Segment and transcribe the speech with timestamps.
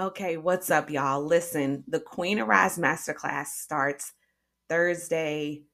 [0.00, 1.24] Okay, what's up, y'all?
[1.24, 4.12] Listen, the Queen Arise Masterclass starts
[4.68, 5.64] Thursday,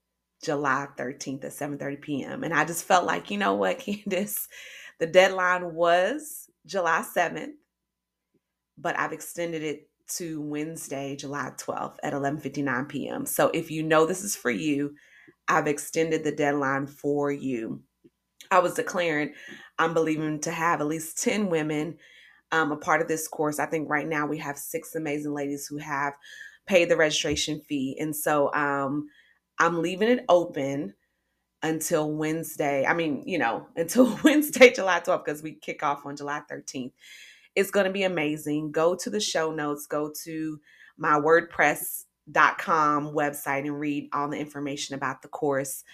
[0.42, 2.42] July 13th at 7:30 p.m.
[2.42, 4.48] And I just felt like, you know what, Candice,
[4.98, 7.52] the deadline was July 7th,
[8.78, 13.26] but I've extended it to Wednesday, July 12th at 11:59 p.m.
[13.26, 14.94] So if you know this is for you,
[15.48, 17.82] I've extended the deadline for you.
[18.50, 19.34] I was declaring
[19.78, 21.98] I'm believing to have at least 10 women
[22.52, 23.58] um, a part of this course.
[23.58, 26.14] I think right now we have six amazing ladies who have
[26.66, 27.96] paid the registration fee.
[28.00, 29.08] And so um,
[29.58, 30.94] I'm leaving it open
[31.62, 32.84] until Wednesday.
[32.86, 36.92] I mean, you know, until Wednesday, July 12th, because we kick off on July 13th.
[37.54, 38.72] It's going to be amazing.
[38.72, 40.60] Go to the show notes, go to
[40.98, 45.84] my WordPress.com website and read all the information about the course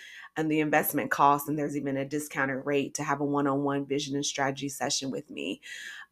[0.40, 1.48] and the investment cost.
[1.48, 4.68] And there's even a discounted rate to have a one on one vision and strategy
[4.68, 5.60] session with me.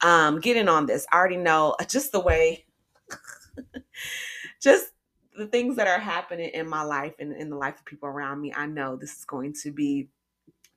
[0.02, 1.06] Um, get in on this.
[1.12, 2.66] I already know uh, just the way,
[4.62, 4.92] just
[5.36, 8.40] the things that are happening in my life and in the life of people around
[8.40, 8.52] me.
[8.54, 10.08] I know this is going to be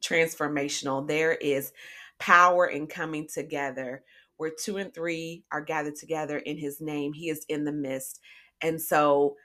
[0.03, 1.07] transformational.
[1.07, 1.73] There is
[2.19, 4.03] power in coming together
[4.37, 7.13] where two and three are gathered together in his name.
[7.13, 8.19] He is in the midst.
[8.61, 9.35] And so,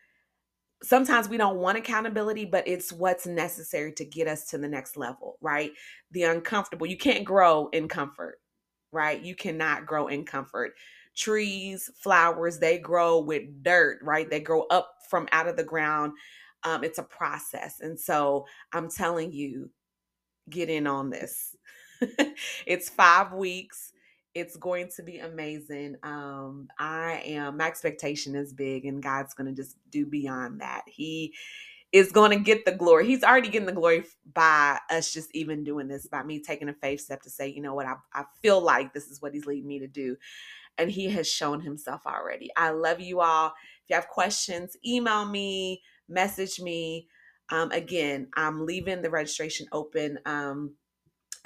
[0.83, 4.97] sometimes we don't want accountability, but it's what's necessary to get us to the next
[4.97, 5.73] level, right?
[6.11, 6.87] The uncomfortable.
[6.87, 8.39] You can't grow in comfort,
[8.93, 9.21] right?
[9.23, 10.75] You cannot grow in comfort.
[11.17, 14.29] Trees, flowers, they grow with dirt, right?
[14.29, 16.13] They grow up from out of the ground.
[16.65, 17.81] Um, it's a process.
[17.81, 19.71] And so I'm telling you,
[20.51, 21.57] get in on this.
[22.67, 23.86] it's five weeks
[24.37, 25.97] it's going to be amazing.
[26.03, 30.83] Um, I am, my expectation is big, and God's going to just do beyond that.
[30.87, 31.33] He
[31.91, 33.07] is going to get the glory.
[33.07, 36.75] He's already getting the glory by us just even doing this, by me taking a
[36.75, 39.47] faith step to say, you know what, I, I feel like this is what He's
[39.47, 40.19] leading me to do.
[40.77, 42.51] And He has shown Himself already.
[42.59, 43.47] I love you all.
[43.47, 47.09] If you have questions, email me, message me.
[47.49, 50.75] Um, again, I'm leaving the registration open um,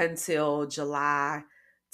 [0.01, 1.45] until July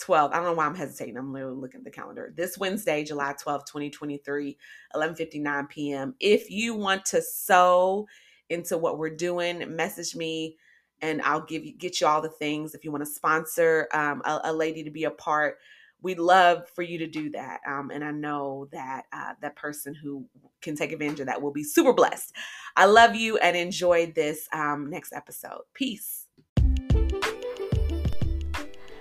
[0.03, 0.33] 12th.
[0.33, 1.17] I don't know why I'm hesitating.
[1.17, 2.33] I'm literally looking at the calendar.
[2.37, 4.57] This Wednesday, July 12th, 2023,
[4.95, 6.15] 11:59 p.m.
[6.21, 8.07] If you want to sow
[8.51, 10.57] into what we're doing, message me
[11.03, 12.75] and I'll give you get you all the things.
[12.75, 15.59] If you want to sponsor um, a, a, lady to be a part,
[16.03, 17.61] we'd love for you to do that.
[17.67, 20.27] Um, and I know that uh, that person who
[20.63, 22.33] can take advantage of that will be super blessed.
[22.77, 25.63] I love you and enjoy this um, next episode.
[25.75, 26.26] Peace.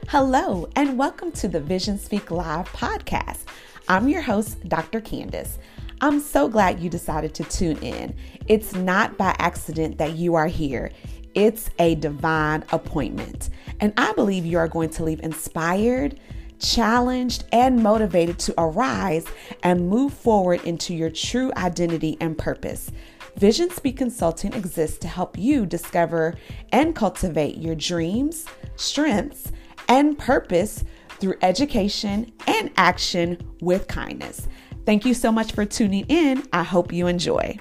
[0.10, 3.40] Hello, and welcome to the Vision Speak Live podcast.
[3.88, 5.02] I'm your host, Dr.
[5.02, 5.58] Candice.
[6.00, 8.16] I'm so glad you decided to tune in.
[8.46, 10.92] It's not by accident that you are here.
[11.34, 13.50] It's a divine appointment.
[13.80, 16.20] And I believe you are going to leave inspired,
[16.60, 19.26] challenged, and motivated to arise
[19.64, 22.92] and move forward into your true identity and purpose.
[23.38, 26.36] Vision Speak Consulting exists to help you discover
[26.72, 28.46] and cultivate your dreams,
[28.76, 29.52] strengths,
[29.88, 30.84] and purpose
[31.20, 34.48] through education and action with kindness.
[34.86, 36.44] Thank you so much for tuning in.
[36.54, 37.60] I hope you enjoy.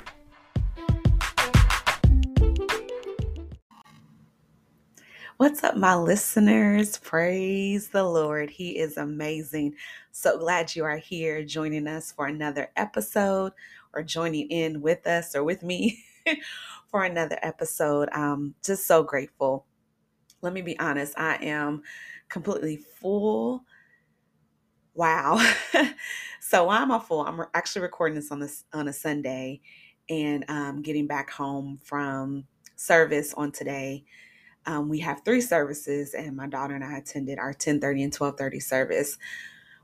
[5.37, 6.97] What's up, my listeners?
[6.99, 8.51] Praise the Lord.
[8.51, 9.75] He is amazing.
[10.13, 13.53] So glad you are here joining us for another episode
[13.93, 16.05] or joining in with us or with me
[16.89, 18.09] for another episode.
[18.13, 19.67] I'm just so grateful.
[20.45, 21.83] Let me be honest, I am
[22.29, 23.65] completely full.
[24.93, 25.43] Wow.
[26.41, 27.27] so I'm a full.
[27.27, 29.63] I'm actually recording this on this on a Sunday
[30.11, 32.45] and um, getting back home from
[32.77, 34.05] service on today.
[34.67, 38.63] Um, we have three services, and my daughter and I attended our 10:30 and 12:30
[38.63, 39.17] service.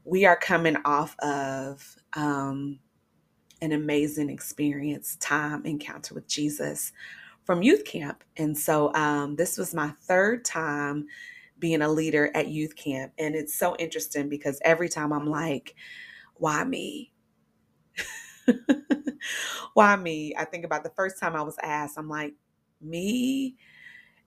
[0.05, 2.81] We are coming off of um,
[3.63, 6.93] an amazing experience, time encounter with Jesus
[7.51, 11.05] from youth camp, and so um, this was my third time
[11.59, 13.13] being a leader at youth camp.
[13.19, 15.75] And it's so interesting because every time I'm like,
[16.37, 17.13] why me?
[19.75, 20.33] why me?
[20.39, 22.35] I think about the first time I was asked, I'm like,
[22.81, 23.57] me?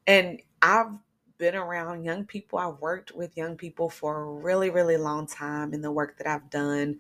[0.05, 0.91] And I've
[1.37, 2.59] been around young people.
[2.59, 6.27] I've worked with young people for a really, really long time in the work that
[6.27, 6.97] I've done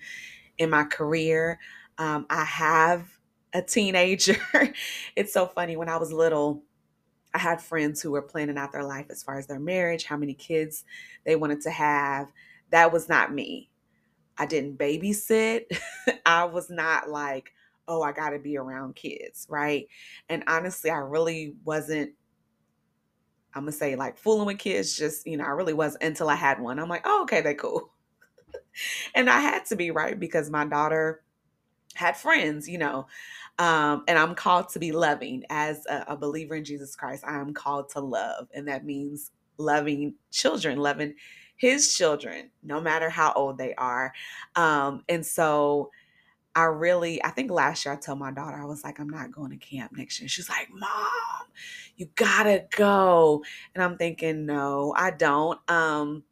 [0.57, 1.59] in my career.
[1.97, 3.09] Um, I have
[3.53, 4.37] a teenager.
[5.15, 5.77] it's so funny.
[5.77, 6.63] When I was little,
[7.33, 10.17] I had friends who were planning out their life as far as their marriage, how
[10.17, 10.85] many kids
[11.25, 12.27] they wanted to have.
[12.69, 13.69] That was not me.
[14.37, 15.65] I didn't babysit.
[16.25, 17.53] I was not like,
[17.87, 19.87] oh, I got to be around kids, right?
[20.29, 22.11] And honestly, I really wasn't,
[23.53, 26.29] I'm going to say like fooling with kids, just, you know, I really wasn't until
[26.29, 26.79] I had one.
[26.79, 27.91] I'm like, oh, okay, they cool.
[29.15, 31.21] and I had to be right because my daughter
[31.95, 33.07] had friends, you know.
[33.59, 37.23] Um, and I'm called to be loving as a, a believer in Jesus Christ.
[37.25, 41.13] I am called to love, and that means loving children, loving
[41.55, 44.11] his children, no matter how old they are.
[44.55, 45.91] Um, and so
[46.55, 49.31] I really, I think last year I told my daughter, I was like, I'm not
[49.31, 50.29] going to camp next year.
[50.29, 51.47] She's like, Mom,
[51.95, 53.43] you gotta go.
[53.73, 55.59] And I'm thinking, no, I don't.
[55.69, 56.23] Um,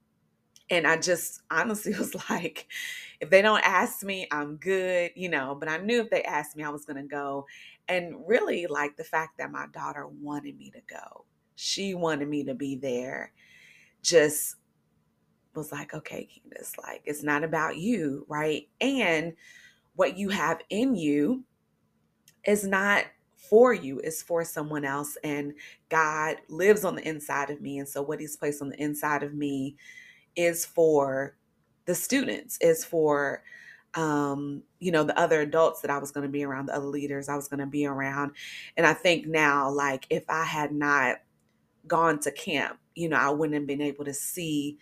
[0.72, 2.68] and I just honestly was like,
[3.20, 5.56] if they don't ask me, I'm good, you know.
[5.60, 7.46] But I knew if they asked me, I was gonna go.
[7.88, 11.26] And really, like the fact that my daughter wanted me to go,
[11.56, 13.34] she wanted me to be there,
[14.02, 14.56] just
[15.54, 18.68] was like, okay, Candice, like it's not about you, right?
[18.80, 19.34] And
[19.96, 21.44] what you have in you
[22.46, 25.18] is not for you, it's for someone else.
[25.26, 25.54] And
[25.90, 27.80] God lives on the inside of me.
[27.80, 29.76] And so what He's placed on the inside of me
[30.36, 31.36] is for
[31.86, 33.44] the students, is for
[33.94, 36.86] um, you know, the other adults that I was going to be around, the other
[36.86, 38.32] leaders I was going to be around.
[38.78, 41.18] And I think now, like, if I had not
[41.88, 44.78] gone to camp, you know, I wouldn't have been able to see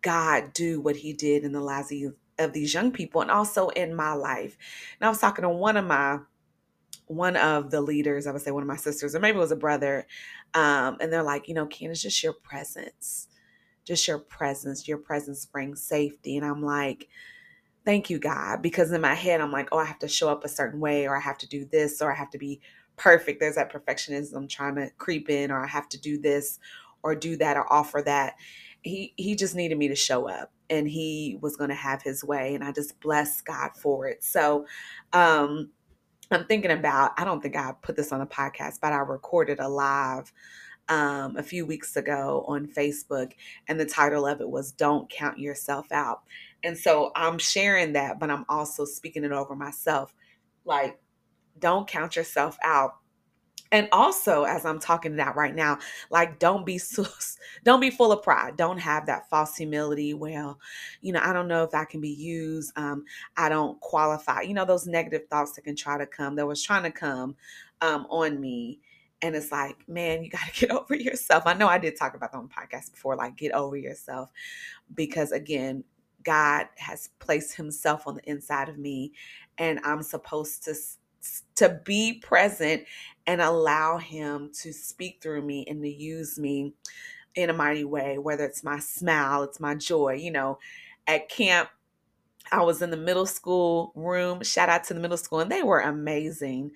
[0.00, 1.92] God do what He did in the lives
[2.38, 4.56] of these young people and also in my life.
[4.98, 6.18] And I was talking to one of my
[7.06, 9.52] one of the leaders, I would say one of my sisters, or maybe it was
[9.52, 10.06] a brother,
[10.54, 13.28] um, and they're like, you know, Ken, it's just your presence
[13.84, 14.86] just your presence.
[14.88, 16.36] Your presence brings safety.
[16.36, 17.08] And I'm like,
[17.84, 18.62] thank you, God.
[18.62, 21.06] Because in my head, I'm like, oh, I have to show up a certain way,
[21.06, 22.60] or I have to do this, or I have to be
[22.96, 23.40] perfect.
[23.40, 26.58] There's that perfectionism trying to creep in, or I have to do this
[27.02, 28.34] or do that or offer that.
[28.82, 32.24] He he just needed me to show up and he was going to have his
[32.24, 34.24] way and I just bless God for it.
[34.24, 34.66] So
[35.12, 35.70] um
[36.30, 39.60] I'm thinking about I don't think I put this on the podcast, but I recorded
[39.60, 40.32] a live
[40.88, 43.32] um, a few weeks ago on Facebook,
[43.68, 46.22] and the title of it was Don't Count Yourself Out.
[46.64, 50.14] And so I'm sharing that, but I'm also speaking it over myself.
[50.64, 50.98] Like,
[51.58, 52.96] don't count yourself out.
[53.72, 55.78] And also, as I'm talking that right now,
[56.10, 57.06] like don't be so,
[57.64, 58.58] don't be full of pride.
[58.58, 60.12] Don't have that false humility.
[60.12, 60.60] Well,
[61.00, 62.70] you know, I don't know if I can be used.
[62.76, 63.04] Um,
[63.38, 64.42] I don't qualify.
[64.42, 67.34] You know, those negative thoughts that can try to come, that was trying to come
[67.80, 68.78] um, on me
[69.22, 71.44] and it's like, man, you got to get over yourself.
[71.46, 74.30] I know I did talk about that on the podcast before, like, get over yourself.
[74.94, 75.84] Because again,
[76.24, 79.12] God has placed himself on the inside of me,
[79.58, 80.74] and I'm supposed to
[81.54, 82.82] to be present
[83.28, 86.74] and allow him to speak through me and to use me
[87.36, 90.58] in a mighty way whether it's my smile it's my joy you know
[91.06, 91.68] at camp
[92.50, 94.42] I was in the middle school room.
[94.42, 96.72] Shout out to the middle school, and they were amazing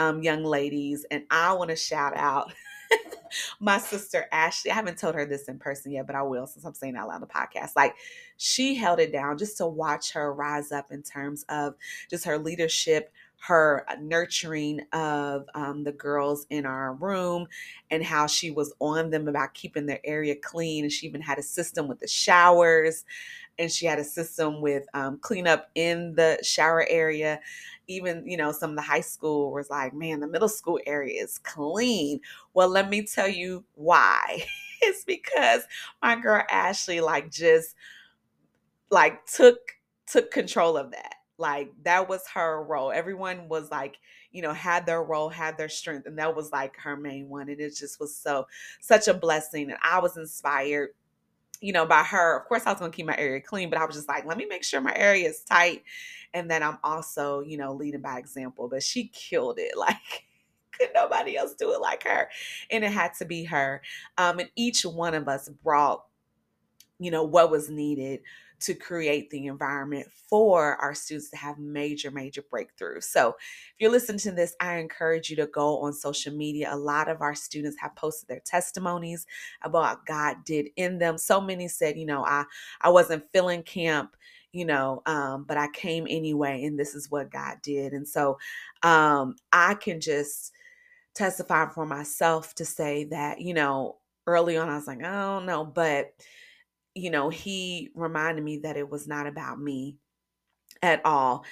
[0.00, 1.04] um, young ladies.
[1.10, 2.52] And I want to shout out
[3.60, 4.70] my sister Ashley.
[4.70, 7.08] I haven't told her this in person yet, but I will since I'm saying out
[7.08, 7.72] loud on the podcast.
[7.76, 7.94] Like
[8.38, 11.74] she held it down just to watch her rise up in terms of
[12.08, 17.46] just her leadership, her nurturing of um, the girls in our room
[17.90, 20.84] and how she was on them about keeping their area clean.
[20.84, 23.04] And she even had a system with the showers
[23.58, 27.40] and she had a system with um, cleanup in the shower area.
[27.88, 31.22] Even, you know, some of the high school was like, man, the middle school area
[31.22, 32.20] is clean.
[32.54, 34.44] Well, let me tell you why.
[34.82, 35.62] it's because
[36.02, 37.74] my girl Ashley, like, just
[38.90, 39.58] like took
[40.06, 42.92] took control of that like that was her role.
[42.92, 43.98] Everyone was like
[44.32, 47.48] you know had their role had their strength and that was like her main one
[47.48, 48.46] and it just was so
[48.80, 50.90] such a blessing and i was inspired
[51.60, 52.38] you know by her.
[52.38, 54.24] Of course i was going to keep my area clean but i was just like
[54.24, 55.82] let me make sure my area is tight
[56.32, 60.24] and then i'm also you know leading by example but she killed it like
[60.72, 62.28] could nobody else do it like her
[62.70, 63.82] and it had to be her.
[64.16, 66.04] Um and each one of us brought
[66.98, 68.20] you know what was needed
[68.60, 73.04] to create the environment for our students to have major, major breakthroughs.
[73.04, 76.70] So, if you're listening to this, I encourage you to go on social media.
[76.72, 79.26] A lot of our students have posted their testimonies
[79.62, 81.18] about God did in them.
[81.18, 82.44] So many said, you know, I
[82.80, 84.16] I wasn't feeling camp
[84.52, 88.38] you know um, but i came anyway and this is what god did and so
[88.82, 90.52] um, i can just
[91.14, 95.46] testify for myself to say that you know early on i was like i don't
[95.46, 96.12] know but
[96.94, 99.96] you know, he reminded me that it was not about me
[100.82, 101.44] at all.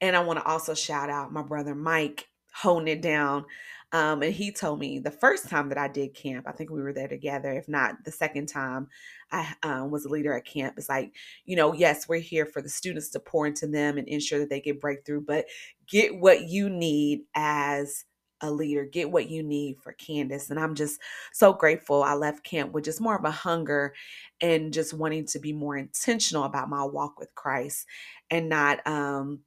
[0.00, 3.44] And I want to also shout out my brother Mike holding it down.
[3.92, 6.82] Um, and he told me the first time that I did camp, I think we
[6.82, 7.52] were there together.
[7.52, 8.88] If not the second time
[9.30, 11.12] I um, was a leader at camp, it's like,
[11.44, 14.50] you know, yes, we're here for the students to pour into them and ensure that
[14.50, 15.46] they get breakthrough, but
[15.88, 18.04] get what you need as
[18.40, 20.50] a leader, get what you need for Candice.
[20.50, 21.00] And I'm just
[21.32, 23.94] so grateful I left camp with just more of a hunger
[24.40, 27.86] and just wanting to be more intentional about my walk with Christ
[28.30, 29.40] and not um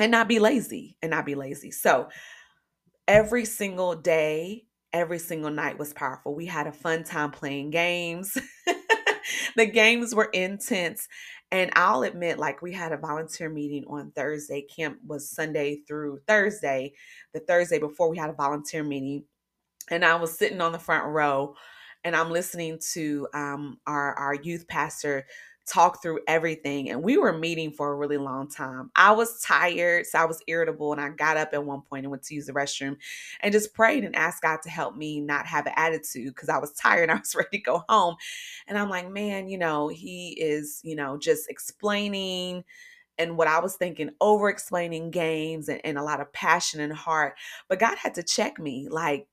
[0.00, 1.70] and not be lazy and not be lazy.
[1.70, 2.08] So
[3.06, 6.34] every single day, every single night was powerful.
[6.34, 8.36] We had a fun time playing games.
[9.56, 11.08] the games were intense.
[11.52, 14.62] And I'll admit, like, we had a volunteer meeting on Thursday.
[14.62, 16.94] Camp was Sunday through Thursday.
[17.34, 19.24] The Thursday before, we had a volunteer meeting.
[19.90, 21.54] And I was sitting on the front row
[22.04, 25.26] and I'm listening to um, our, our youth pastor
[25.66, 26.90] talk through everything.
[26.90, 28.90] And we were meeting for a really long time.
[28.96, 30.92] I was tired, so I was irritable.
[30.92, 32.96] And I got up at one point and went to use the restroom
[33.40, 36.58] and just prayed and asked God to help me not have an attitude because I
[36.58, 37.02] was tired.
[37.02, 38.16] and I was ready to go home.
[38.66, 42.64] And I'm like, man, you know, he is, you know, just explaining
[43.18, 46.92] and what I was thinking, over explaining games and, and a lot of passion and
[46.92, 47.34] heart.
[47.68, 48.88] But God had to check me.
[48.90, 49.28] Like,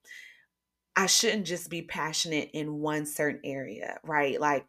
[0.95, 4.39] I shouldn't just be passionate in one certain area, right?
[4.39, 4.67] Like,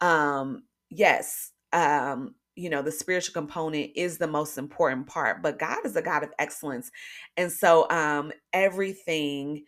[0.00, 0.62] um,
[0.94, 5.96] yes, um, you know, the spiritual component is the most important part, but God is
[5.96, 6.90] a God of excellence.
[7.36, 9.64] And so um everything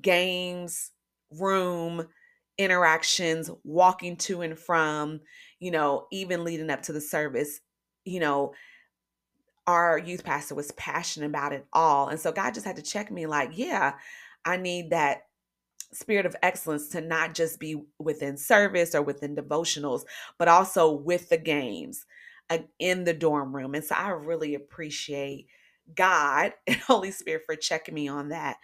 [0.00, 0.92] games,
[1.30, 2.06] room,
[2.58, 5.20] interactions, walking to and from,
[5.58, 7.60] you know, even leading up to the service,
[8.04, 8.52] you know,
[9.66, 12.08] our youth pastor was passionate about it all.
[12.08, 13.94] And so God just had to check me like, yeah,
[14.44, 15.22] I need that
[15.92, 20.02] spirit of excellence to not just be within service or within devotionals,
[20.38, 22.06] but also with the games
[22.50, 23.74] uh, in the dorm room.
[23.74, 25.46] And so I really appreciate
[25.94, 28.56] God and Holy Spirit for checking me on that.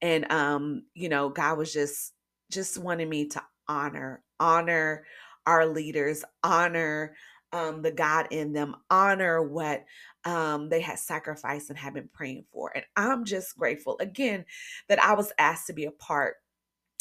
[0.00, 2.12] And um, you know, God was just
[2.50, 5.04] just wanting me to honor, honor
[5.46, 7.14] our leaders, honor
[7.52, 9.84] um, the God in them, honor what
[10.24, 12.72] um, they had sacrificed and have been praying for.
[12.74, 14.44] And I'm just grateful again
[14.88, 16.36] that I was asked to be a part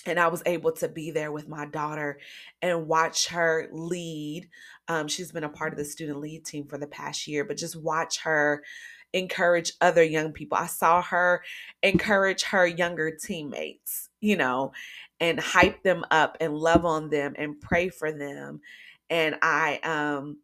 [0.05, 2.20] and I was able to be there with my daughter
[2.62, 4.50] and watch her lead.
[4.88, 7.58] Um, she's been a part of the student lead team for the past year, but
[7.58, 8.63] just watch her
[9.13, 10.58] encourage other young people.
[10.58, 11.43] I saw her
[11.84, 14.72] encourage her younger teammates, you know,
[15.20, 18.62] and hype them up and love on them and pray for them.
[19.10, 20.38] And I um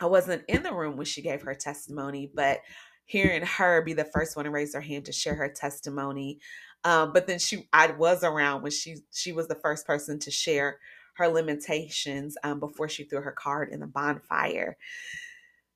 [0.00, 2.60] I wasn't in the room when she gave her testimony, but
[3.04, 6.38] hearing her be the first one to raise her hand to share her testimony
[6.84, 10.30] um, but then she, I was around when she she was the first person to
[10.30, 10.78] share
[11.14, 14.76] her limitations um, before she threw her card in the bonfire.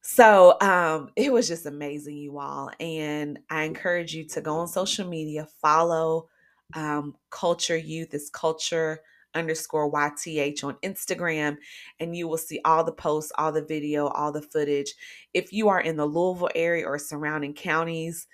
[0.02, 2.70] So um, it was just amazing, you all.
[2.80, 6.28] And I encourage you to go on social media, follow
[6.74, 9.00] um, Culture Youth, is culture
[9.34, 11.56] underscore YTH on Instagram,
[12.00, 14.94] and you will see all the posts, all the video, all the footage.
[15.34, 18.26] If you are in the Louisville area or surrounding counties,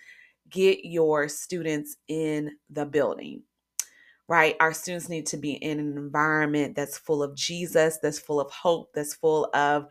[0.50, 3.42] get your students in the building
[4.28, 4.56] right?
[4.60, 8.50] Our students need to be in an environment that's full of Jesus, that's full of
[8.50, 9.86] hope, that's full of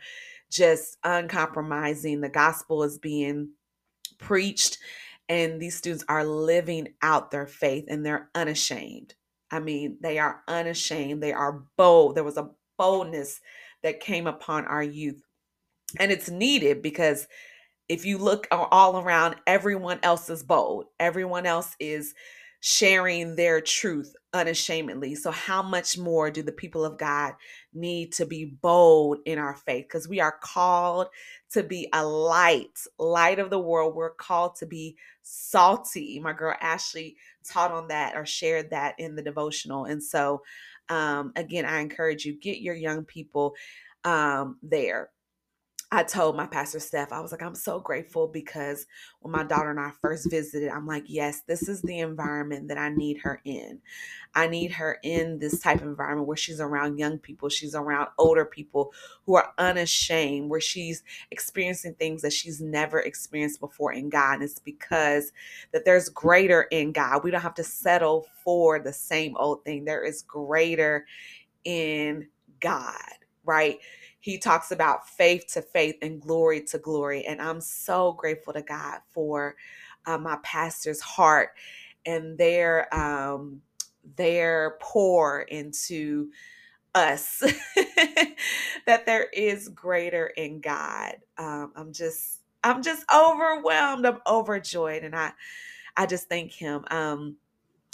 [0.52, 2.22] just uncompromising.
[2.22, 3.50] The gospel is being
[4.20, 4.78] preached,
[5.28, 9.16] and these students are living out their faith and they're unashamed.
[9.52, 12.16] I mean, they are unashamed, they are bold.
[12.16, 13.42] There was a boldness
[13.82, 15.22] that came upon our youth,
[16.00, 17.28] and it's needed because
[17.90, 20.86] if you look all around, everyone else is bold.
[21.00, 22.14] Everyone else is
[22.60, 25.16] sharing their truth unashamedly.
[25.16, 27.34] So, how much more do the people of God
[27.74, 29.86] need to be bold in our faith?
[29.88, 31.08] Because we are called
[31.52, 33.96] to be a light, light of the world.
[33.96, 36.20] We're called to be salty.
[36.20, 37.16] My girl Ashley
[37.50, 39.86] taught on that or shared that in the devotional.
[39.86, 40.42] And so,
[40.90, 43.56] um, again, I encourage you get your young people
[44.04, 45.10] um, there
[45.92, 48.88] I told my pastor Steph, I was like, I'm so grateful because
[49.22, 52.78] when my daughter and I first visited, I'm like, yes, this is the environment that
[52.78, 53.82] I need her in.
[54.36, 58.10] I need her in this type of environment where she's around young people, she's around
[58.20, 58.94] older people
[59.26, 64.36] who are unashamed, where she's experiencing things that she's never experienced before in God.
[64.36, 65.32] And it's because
[65.74, 67.24] that there's greater in God.
[67.24, 69.86] We don't have to settle for the same old thing.
[69.86, 71.06] There is greater
[71.66, 72.28] in
[72.60, 72.94] God,
[73.46, 73.80] right?
[74.28, 77.26] He talks about faith to faith and glory to glory.
[77.26, 79.56] And I'm so grateful to God for
[80.06, 81.52] uh, my pastor's heart
[82.06, 83.62] and their um,
[84.18, 86.32] their pour into
[86.96, 87.40] us
[88.86, 91.16] that there is greater in God.
[91.38, 94.06] Um, I'm just I'm just overwhelmed.
[94.06, 95.32] I'm overjoyed, and I
[95.98, 96.86] I just thank Him.
[96.92, 97.38] Um,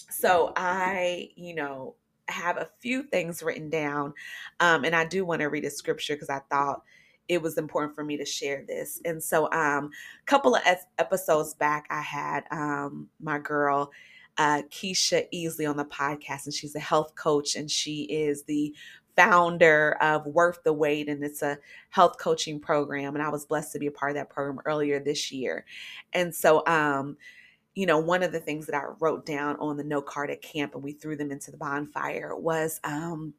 [0.09, 1.95] so I, you know,
[2.29, 4.13] have a few things written down.
[4.59, 6.83] Um, and I do want to read a scripture because I thought
[7.29, 9.01] it was important for me to share this.
[9.05, 10.61] And so, um, a couple of
[10.97, 13.91] episodes back, I had um, my girl
[14.37, 18.73] uh, Keisha Easley on the podcast, and she's a health coach, and she is the
[19.15, 21.57] founder of Worth the Wait, and it's a
[21.89, 23.15] health coaching program.
[23.15, 25.65] And I was blessed to be a part of that program earlier this year.
[26.13, 27.17] And so, um,
[27.75, 30.41] you know, one of the things that I wrote down on the note card at
[30.41, 33.33] camp, and we threw them into the bonfire, was, um,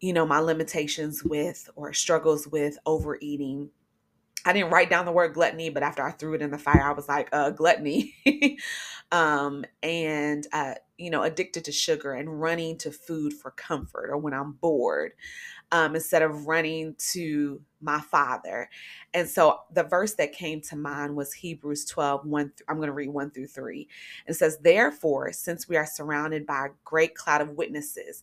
[0.00, 3.70] you know, my limitations with or struggles with overeating.
[4.44, 6.82] I didn't write down the word gluttony, but after I threw it in the fire,
[6.82, 8.14] I was like, uh, gluttony.
[9.12, 14.18] um, and, uh, you know, addicted to sugar and running to food for comfort or
[14.18, 15.12] when I'm bored
[15.72, 18.68] um, instead of running to my father.
[19.14, 22.88] And so the verse that came to mind was Hebrews 12, 1 th- I'm going
[22.88, 23.88] to read 1 through 3.
[24.26, 28.22] It says, Therefore, since we are surrounded by a great cloud of witnesses.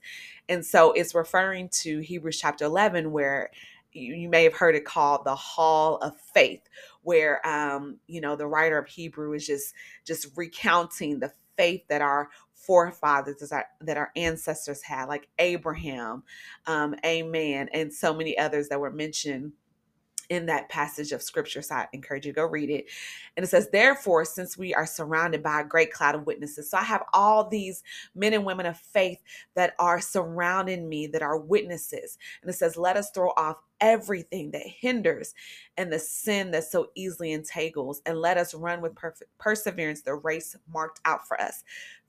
[0.50, 3.52] And so it's referring to Hebrews chapter 11, where
[3.96, 6.62] you, may have heard it called the hall of faith
[7.04, 9.74] where um you know the writer of hebrew is just
[10.06, 16.24] just recounting the faith that our forefathers that our ancestors had like abraham
[16.68, 19.54] um amen and so many others that were mentioned
[20.30, 21.64] in that passage of scripture.
[21.64, 22.88] So I encourage you to go read it.
[23.38, 26.80] And it says, Therefore, since we are surrounded by a great cloud of witnesses, so
[26.80, 27.84] I have all these
[28.16, 29.20] men and women of faith
[29.56, 32.20] that are surrounding me, that are witnesses.
[32.44, 35.36] And it says, Let us throw off everything that hinders
[35.78, 40.16] and the sin that so easily entangles, and let us run with perfect perseverance the
[40.16, 41.64] race marked out for us,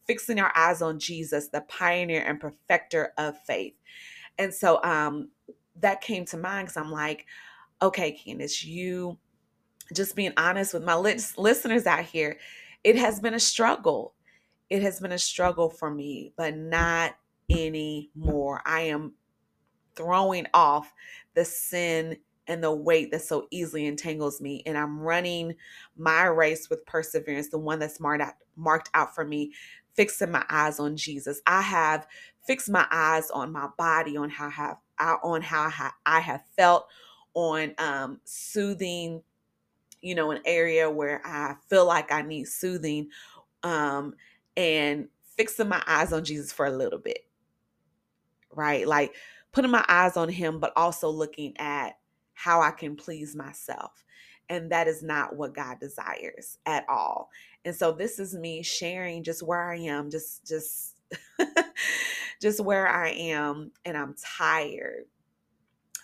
[0.06, 3.75] fixing our eyes on Jesus, the pioneer and perfecter of faith.
[4.38, 5.28] And so um
[5.80, 7.26] that came to mind because I'm like,
[7.83, 9.18] okay, Candice, you
[9.92, 12.38] just being honest with my listeners out here,
[12.83, 14.14] it has been a struggle.
[14.71, 17.14] It has been a struggle for me, but not
[17.50, 18.62] anymore.
[18.64, 19.12] I am
[19.95, 20.92] throwing off
[21.37, 22.16] the sin
[22.49, 24.62] and the weight that so easily entangles me.
[24.66, 25.55] And I'm running
[25.97, 29.52] my race with perseverance, the one that's marked out, marked out for me,
[29.95, 31.40] fixing my eyes on Jesus.
[31.47, 32.07] I have
[32.47, 34.76] fixed my eyes on my body, on how I have
[35.23, 35.71] on how
[36.07, 36.87] I have felt,
[37.35, 39.23] on um, soothing,
[40.00, 43.09] you know, an area where I feel like I need soothing,
[43.63, 44.15] um,
[44.56, 47.26] and fixing my eyes on Jesus for a little bit,
[48.54, 48.87] right?
[48.87, 49.15] Like
[49.56, 51.97] putting my eyes on Him, but also looking at
[52.34, 54.04] how I can please myself.
[54.50, 57.30] And that is not what God desires at all.
[57.64, 61.00] And so this is me sharing just where I am, just, just,
[62.42, 65.06] just where I am, and I'm tired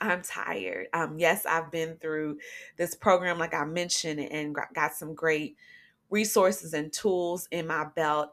[0.01, 0.89] I'm tired.
[0.93, 2.39] Um, yes, I've been through
[2.77, 5.57] this program, like I mentioned, and got some great
[6.11, 8.31] resources and tools in my belt.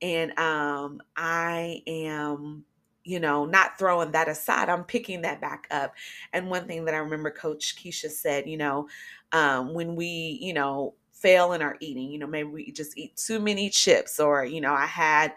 [0.00, 2.64] And um, I am,
[3.10, 4.68] you know, not throwing that aside.
[4.68, 5.94] I'm picking that back up.
[6.32, 8.88] And one thing that I remember Coach Keisha said, you know,
[9.32, 13.16] um, when we, you know, fail in our eating, you know, maybe we just eat
[13.16, 15.32] too many chips, or, you know, I had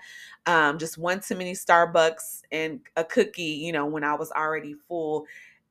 [0.46, 4.76] um, just one too many Starbucks and a cookie, you know, when I was already
[4.88, 5.26] full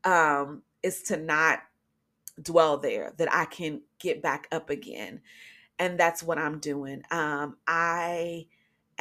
[0.04, 1.60] um, is to not
[2.42, 5.20] dwell there, that I can get back up again.
[5.78, 7.02] And that's what I'm doing.
[7.10, 8.46] Um, I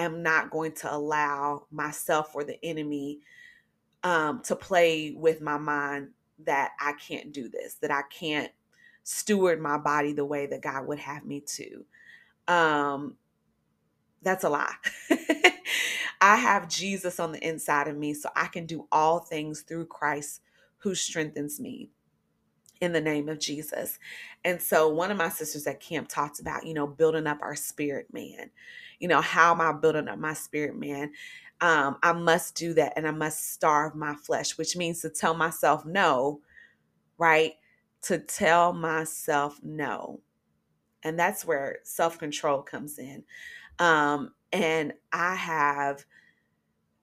[0.02, 3.20] am not going to allow myself or the enemy
[4.04, 6.10] um, to play with my mind
[6.46, 8.52] that I can't do this, that I can't
[9.04, 11.86] steward my body the way that God would have me to.
[12.48, 13.16] Um,
[14.22, 14.76] that's a lie.
[16.22, 19.88] I have Jesus on the inside of me, so I can do all things through
[19.88, 20.42] Christ
[20.80, 21.90] who strengthens me
[22.82, 24.00] in the name of Jesus.
[24.44, 27.56] And so one of my sisters at camp talked about, you know, building up our
[27.56, 28.50] spirit man.
[29.02, 31.12] You know, how am I building up my spirit man?
[31.60, 35.34] Um, I must do that and I must starve my flesh, which means to tell
[35.34, 36.42] myself no,
[37.18, 37.54] right?
[38.04, 40.22] To tell myself no.
[41.04, 43.24] And that's where self control comes in.
[43.80, 46.06] Um, and I have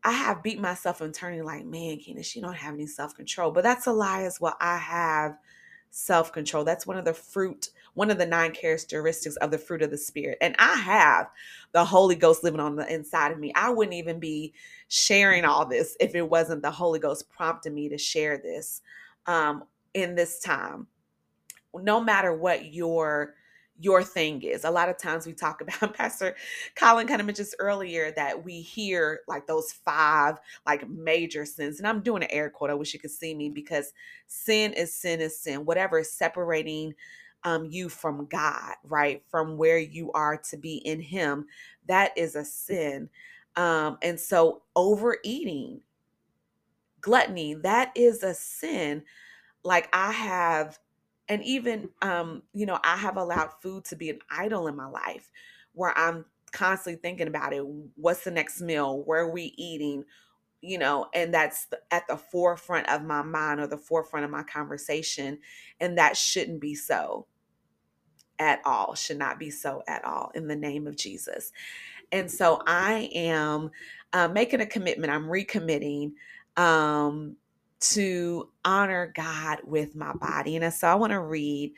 [0.05, 3.51] I have beat myself internally like, man, Candice, you don't have any self control.
[3.51, 4.57] But that's a lie as well.
[4.61, 5.37] I have
[5.91, 6.65] self control.
[6.65, 9.99] That's one of the fruit, one of the nine characteristics of the fruit of the
[9.99, 10.39] Spirit.
[10.41, 11.29] And I have
[11.73, 13.53] the Holy Ghost living on the inside of me.
[13.57, 14.55] I wouldn't even be
[14.87, 18.83] sharing all this if it wasn't the Holy Ghost prompting me to share this
[19.27, 20.87] um, in this time.
[21.75, 23.35] No matter what your
[23.81, 24.65] your thing is.
[24.65, 26.35] A lot of times we talk about Pastor
[26.75, 31.79] Colin kind of mentioned earlier that we hear like those five like major sins.
[31.79, 32.71] And I'm doing an air quote.
[32.71, 33.93] I wish you could see me because
[34.27, 35.65] sin is sin is sin.
[35.65, 36.95] Whatever is separating
[37.45, 39.23] um you from God, right?
[39.31, 41.47] From where you are to be in him,
[41.87, 43.09] that is a sin.
[43.57, 45.81] Um and so overeating,
[47.01, 49.05] gluttony, that is a sin.
[49.65, 50.79] Like I have
[51.29, 54.87] and even um you know I have allowed food to be an idol in my
[54.89, 55.31] life
[55.75, 57.65] where I'm constantly thinking about it.
[57.97, 59.03] What's the next meal?
[59.05, 60.05] Where are we eating
[60.61, 64.43] you know and that's at the forefront of my mind or the forefront of my
[64.43, 65.39] conversation
[65.81, 67.27] and that shouldn't be so
[68.39, 71.53] at all should not be so at all in the name of Jesus
[72.13, 73.71] and so I am
[74.13, 76.13] uh, making a commitment I'm recommitting
[76.57, 77.37] um
[77.81, 80.57] to honor God with my body.
[80.57, 81.73] And so I want to read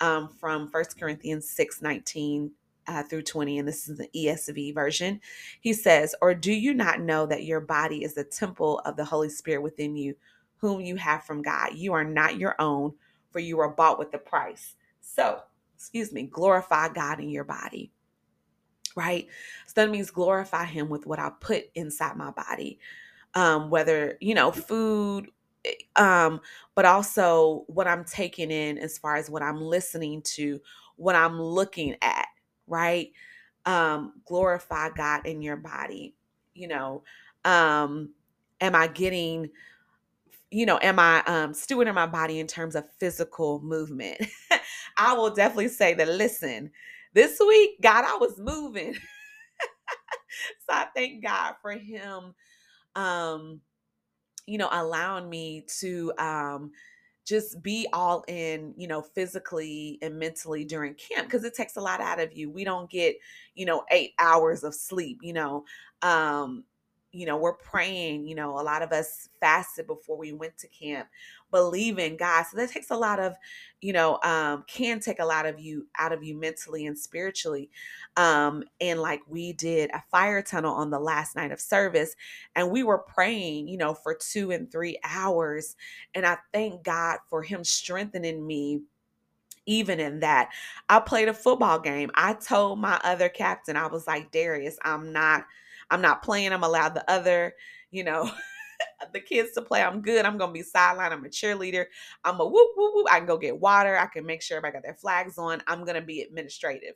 [0.00, 2.50] um, from First Corinthians 6 19
[2.86, 5.20] uh, through 20, and this is the ESV version.
[5.60, 9.04] He says, Or do you not know that your body is the temple of the
[9.04, 10.14] Holy Spirit within you,
[10.58, 11.74] whom you have from God?
[11.74, 12.94] You are not your own,
[13.30, 14.76] for you are bought with the price.
[15.00, 15.40] So,
[15.76, 17.90] excuse me, glorify God in your body
[18.96, 19.26] right?
[19.66, 22.78] So that means glorify him with what I put inside my body.
[23.34, 25.28] Um, whether, you know, food,
[25.96, 26.40] um,
[26.74, 30.60] but also what I'm taking in as far as what I'm listening to,
[30.96, 32.26] what I'm looking at,
[32.66, 33.12] right?
[33.66, 36.14] Um, glorify God in your body.
[36.54, 37.02] You know,
[37.44, 38.10] um,
[38.60, 39.50] am I getting,
[40.50, 44.20] you know, am I um stewarding my body in terms of physical movement?
[44.96, 46.70] I will definitely say that listen,
[47.12, 48.94] this week, God, I was moving.
[50.68, 52.34] so I thank God for him
[52.96, 53.60] um
[54.46, 56.72] you know, allowing me to um,
[57.24, 61.80] just be all in, you know, physically and mentally during camp because it takes a
[61.80, 62.50] lot out of you.
[62.50, 63.16] We don't get,
[63.54, 65.64] you know, eight hours of sleep, you know.
[66.02, 66.64] Um,
[67.14, 70.68] you know, we're praying, you know, a lot of us fasted before we went to
[70.68, 71.08] camp,
[71.50, 72.44] believing God.
[72.44, 73.34] So that takes a lot of,
[73.80, 77.70] you know, um, can take a lot of you out of you mentally and spiritually.
[78.16, 82.16] Um, and like we did a fire tunnel on the last night of service,
[82.56, 85.76] and we were praying, you know, for two and three hours.
[86.14, 88.82] And I thank God for Him strengthening me
[89.66, 90.50] even in that.
[90.88, 92.10] I played a football game.
[92.14, 95.44] I told my other captain, I was like, Darius, I'm not
[95.90, 96.52] I'm not playing.
[96.52, 97.54] I'm allowed the other,
[97.90, 98.30] you know,
[99.12, 99.82] the kids to play.
[99.82, 100.24] I'm good.
[100.24, 101.12] I'm gonna be sideline.
[101.12, 101.86] I'm a cheerleader.
[102.24, 103.06] I'm a whoop whoop whoop.
[103.10, 103.96] I can go get water.
[103.96, 105.62] I can make sure everybody got their flags on.
[105.66, 106.94] I'm gonna be administrative.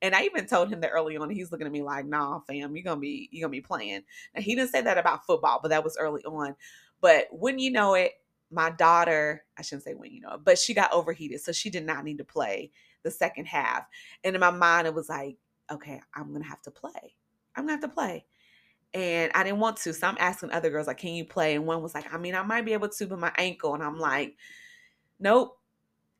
[0.00, 1.30] And I even told him that early on.
[1.30, 4.02] He's looking at me like, "Nah, fam, you're gonna be you're gonna be playing."
[4.34, 6.56] Now he didn't say that about football, but that was early on.
[7.00, 8.12] But when you know it,
[8.50, 11.70] my daughter, I shouldn't say when you know it, but she got overheated, so she
[11.70, 12.70] did not need to play
[13.02, 13.84] the second half.
[14.24, 15.36] And in my mind, it was like,
[15.70, 17.14] okay, I'm gonna have to play.
[17.56, 18.24] I'm gonna have to play.
[18.94, 19.94] And I didn't want to.
[19.94, 21.54] So I'm asking other girls, like, can you play?
[21.54, 23.74] And one was like, I mean, I might be able to, but my ankle.
[23.74, 24.36] And I'm like,
[25.18, 25.58] nope.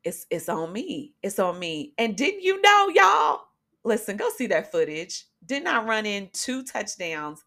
[0.03, 1.13] It's it's on me.
[1.23, 1.93] It's on me.
[1.97, 3.41] And didn't you know, y'all?
[3.85, 5.25] Listen, go see that footage.
[5.45, 7.43] Did not I run in two touchdowns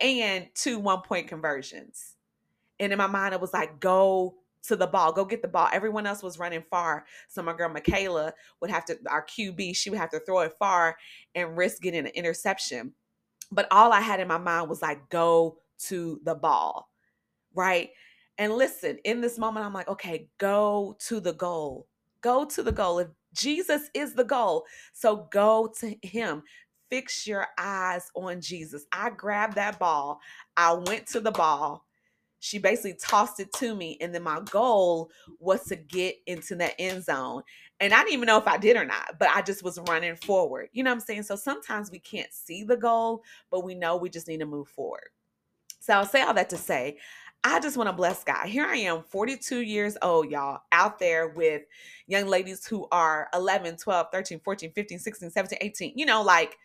[0.00, 2.16] and two one-point conversions.
[2.80, 4.34] And in my mind, it was like, go
[4.64, 5.68] to the ball, go get the ball.
[5.72, 7.04] Everyone else was running far.
[7.28, 10.54] So my girl Michaela would have to, our QB, she would have to throw it
[10.58, 10.96] far
[11.34, 12.92] and risk getting an interception.
[13.52, 16.90] But all I had in my mind was like, go to the ball,
[17.54, 17.90] right?
[18.38, 21.86] And listen, in this moment, I'm like, okay, go to the goal.
[22.20, 22.98] Go to the goal.
[22.98, 26.42] If Jesus is the goal, so go to Him.
[26.90, 28.86] Fix your eyes on Jesus.
[28.92, 30.20] I grabbed that ball.
[30.56, 31.84] I went to the ball.
[32.44, 33.96] She basically tossed it to me.
[34.02, 37.42] And then my goal was to get into that end zone.
[37.80, 40.14] And I didn't even know if I did or not, but I just was running
[40.14, 40.68] forward.
[40.74, 41.22] You know what I'm saying?
[41.22, 44.68] So sometimes we can't see the goal, but we know we just need to move
[44.68, 45.08] forward.
[45.80, 46.98] So I'll say all that to say,
[47.44, 48.46] I just want to bless God.
[48.46, 51.62] Here I am, 42 years old, y'all, out there with
[52.08, 56.58] young ladies who are 11, 12, 13, 14, 15, 16, 17, 18, you know, like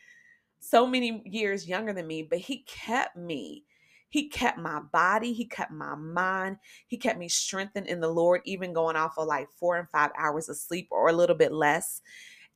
[0.60, 3.63] so many years younger than me, but He kept me
[4.10, 8.41] he kept my body, He kept my mind, He kept me strengthened in the Lord,
[8.45, 11.52] even going off of like four and five hours of sleep or a little bit
[11.54, 12.02] less.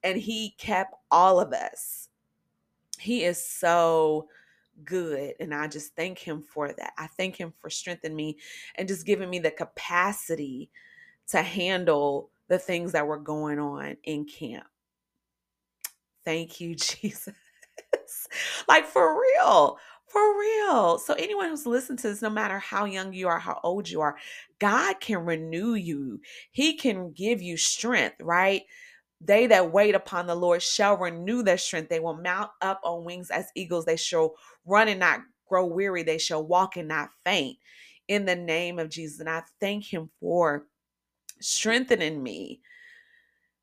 [0.04, 2.10] And He kept all of us.
[3.00, 4.28] He is so
[4.84, 5.36] good.
[5.40, 6.94] And I just thank Him for that.
[6.98, 8.38] I thank Him for strengthening me
[8.76, 10.72] and just giving me the capacity
[11.28, 14.66] to handle the things that were going on in camp.
[16.26, 17.34] Thank you, Jesus.
[18.68, 19.78] like for real.
[20.14, 21.00] For real.
[21.00, 24.02] So, anyone who's listened to this, no matter how young you are, how old you
[24.02, 24.18] are,
[24.60, 26.22] God can renew you.
[26.52, 28.64] He can give you strength, right?
[29.22, 31.90] They that wait upon the Lord shall renew their strength.
[31.90, 33.86] They will mount up on wings as eagles.
[33.86, 36.04] They shall run and not grow weary.
[36.04, 37.58] They shall walk and not faint
[38.08, 39.20] in the name of Jesus.
[39.20, 40.68] And I thank Him for
[41.42, 42.62] strengthening me,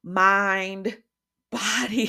[0.05, 0.99] mind,
[1.53, 2.07] body,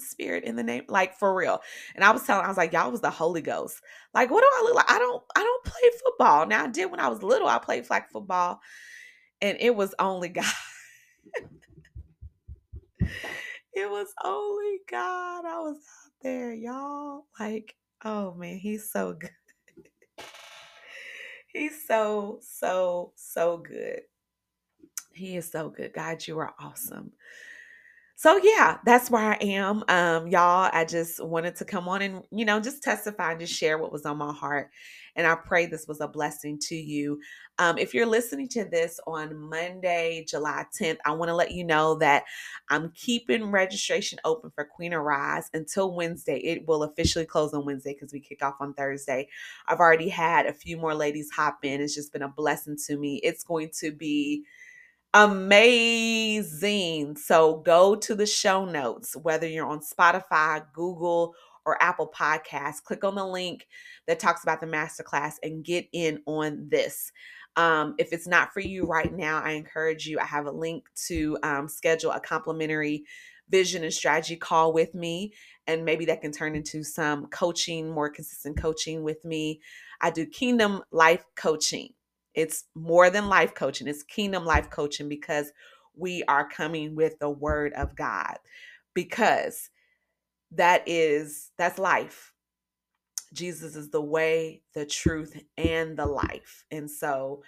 [0.00, 1.60] spirit in the name, like for real.
[1.94, 3.80] And I was telling, I was like, y'all was the Holy Ghost.
[4.14, 4.90] Like, what do I look like?
[4.90, 6.46] I don't, I don't play football.
[6.46, 7.48] Now I did when I was little.
[7.48, 8.60] I played flag football,
[9.42, 10.44] And it was only God.
[13.74, 15.44] it was only God.
[15.46, 17.26] I was out there, y'all.
[17.40, 19.30] Like, oh man, he's so good.
[21.48, 24.02] he's so, so, so good.
[25.14, 25.92] He is so good.
[25.94, 27.12] God, you are awesome
[28.18, 32.24] so yeah that's where i am um y'all i just wanted to come on and
[32.32, 34.70] you know just testify and just share what was on my heart
[35.14, 37.20] and i pray this was a blessing to you.
[37.60, 41.62] Um, if you're listening to this on monday july 10th i want to let you
[41.62, 42.24] know that
[42.70, 46.38] i'm keeping registration open for queen arise until wednesday.
[46.38, 49.28] It will officially close on wednesday because we kick off on thursday.
[49.68, 51.80] I've already had a few more ladies hop in.
[51.80, 53.20] It's just been a blessing to me.
[53.22, 54.44] It's going to be
[55.14, 57.16] amazing.
[57.16, 62.82] So go to the show notes, whether you're on Spotify, Google, or Apple Podcasts.
[62.82, 63.66] Click on the link
[64.06, 67.12] that talks about the masterclass and get in on this.
[67.56, 70.18] Um, if it's not for you right now, I encourage you.
[70.18, 73.04] I have a link to um, schedule a complimentary
[73.50, 75.32] vision and strategy call with me,
[75.66, 79.60] and maybe that can turn into some coaching, more consistent coaching with me.
[80.00, 81.90] I do kingdom life coaching.
[82.34, 85.52] It's more than life coaching, it's kingdom life coaching because
[85.96, 88.38] we are coming with the word of God.
[88.94, 89.70] Because
[90.52, 92.32] that is that's life.
[93.34, 96.64] Jesus is the way, the truth, and the life.
[96.70, 97.42] And so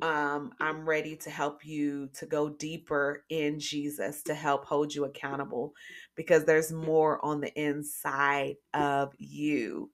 [0.00, 5.04] um, I'm ready to help you to go deeper in Jesus to help hold you
[5.04, 5.72] accountable
[6.16, 9.90] because there's more on the inside of you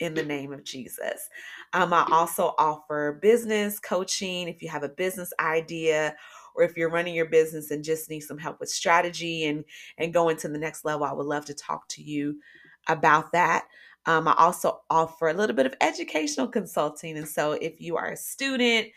[0.00, 1.28] in the name of Jesus.
[1.72, 6.16] Um, I also offer business coaching if you have a business idea
[6.56, 9.64] or if you're running your business and just need some help with strategy and
[9.98, 11.06] and going to the next level.
[11.06, 12.40] I would love to talk to you
[12.88, 13.66] about that.
[14.06, 18.12] Um, I also offer a little bit of educational consulting, and so if you are
[18.12, 18.88] a student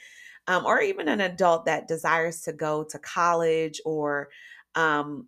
[0.47, 4.29] um, or even an adult that desires to go to college or
[4.75, 5.27] um,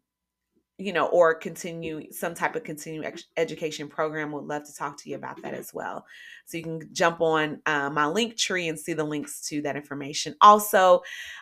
[0.77, 5.09] you know, or continue some type of continuing education program, would love to talk to
[5.09, 6.05] you about that as well.
[6.45, 9.77] So you can jump on uh, my link tree and see the links to that
[9.77, 10.35] information.
[10.41, 11.01] Also,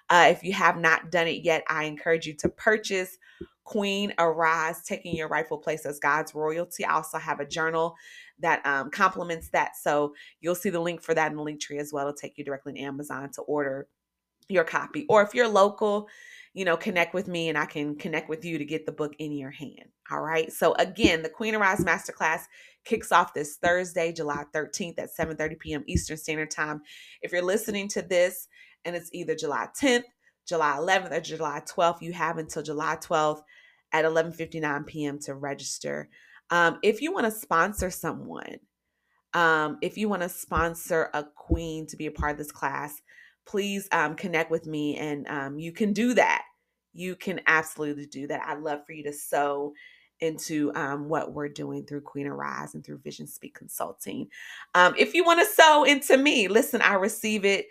[0.09, 3.17] uh, if you have not done it yet, I encourage you to purchase
[3.63, 6.85] Queen Arise, taking your rightful place as God's royalty.
[6.85, 7.95] I also have a journal
[8.39, 9.77] that um, complements that.
[9.77, 12.13] So you'll see the link for that in the link tree as well.
[12.13, 13.87] to take you directly to Amazon to order
[14.49, 15.05] your copy.
[15.09, 16.07] Or if you're local,
[16.53, 19.13] you know, connect with me and I can connect with you to get the book
[19.17, 19.89] in your hand.
[20.11, 20.51] All right.
[20.51, 22.43] So again, the Queen Arise Masterclass
[22.85, 25.83] kicks off this Thursday, July 13th at 7:30 p.m.
[25.87, 26.81] Eastern Standard Time.
[27.21, 28.47] If you're listening to this
[28.85, 30.03] and it's either July 10th,
[30.47, 33.41] July 11th, or July 12th, you have until July 12th
[33.91, 35.19] at 11:59 p.m.
[35.19, 36.09] to register.
[36.49, 38.59] Um, if you want to sponsor someone,
[39.33, 43.01] um, if you want to sponsor a queen to be a part of this class,
[43.45, 46.43] please um, connect with me and um, you can do that.
[46.93, 48.41] You can absolutely do that.
[48.47, 49.73] I'd love for you to sow
[50.19, 54.29] into um, what we're doing through Queen Arise and through Vision Speak Consulting.
[54.73, 57.67] Um, if you want to sow into me, listen, I receive it.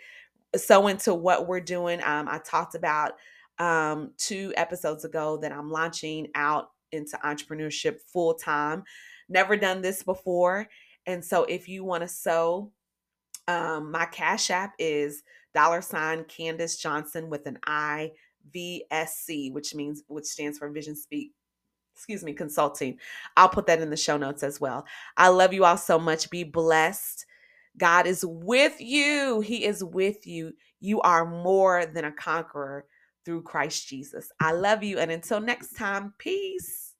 [0.55, 1.99] Sow into what we're doing.
[2.03, 3.13] Um, I talked about
[3.57, 8.83] um, two episodes ago that I'm launching out into entrepreneurship full time.
[9.29, 10.67] Never done this before.
[11.07, 12.71] And so if you want to sow,
[13.47, 18.11] um, my Cash App is dollar sign Candice Johnson with an I
[18.51, 21.31] V S C, which means which stands for Vision Speak.
[21.95, 22.97] Excuse me, consulting.
[23.37, 24.85] I'll put that in the show notes as well.
[25.15, 26.29] I love you all so much.
[26.29, 27.25] Be blessed.
[27.77, 29.41] God is with you.
[29.41, 30.53] He is with you.
[30.79, 32.85] You are more than a conqueror
[33.25, 34.31] through Christ Jesus.
[34.39, 34.99] I love you.
[34.99, 36.92] And until next time, peace.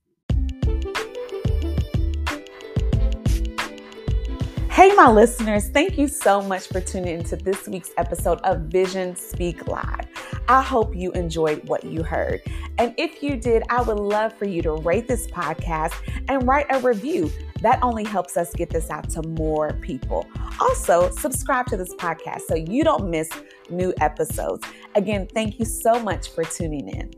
[4.73, 9.15] Hey, my listeners, thank you so much for tuning into this week's episode of Vision
[9.15, 10.07] Speak Live.
[10.47, 12.41] I hope you enjoyed what you heard.
[12.79, 15.93] And if you did, I would love for you to rate this podcast
[16.27, 17.31] and write a review.
[17.61, 20.25] That only helps us get this out to more people.
[20.59, 23.29] Also, subscribe to this podcast so you don't miss
[23.69, 24.65] new episodes.
[24.95, 27.11] Again, thank you so much for tuning in.